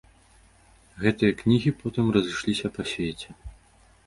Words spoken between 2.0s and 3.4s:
разышліся па свеце.